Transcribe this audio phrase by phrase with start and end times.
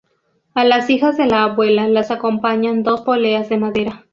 [0.55, 4.07] A las hijas de la abuela las acompañan dos poleas de madera.